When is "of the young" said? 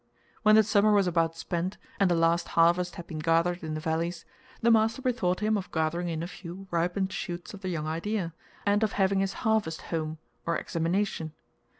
7.53-7.85